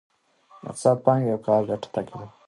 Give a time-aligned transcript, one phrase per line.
[0.67, 2.27] اقتصاد د پانګې او کار ګټه تعقیبوي.